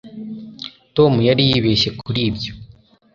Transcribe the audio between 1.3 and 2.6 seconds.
yibeshye kuri ibyo